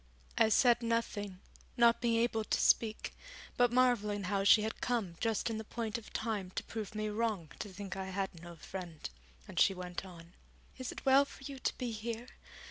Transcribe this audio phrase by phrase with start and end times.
[0.35, 1.41] I said nothing,
[1.77, 3.13] not being able to speak,
[3.55, 7.07] but marvelling how she had come just in the point of time to prove me
[7.09, 9.07] wrong to think I had no friend;
[9.47, 10.33] and she went on:
[10.79, 12.29] 'Is it well for you to be here?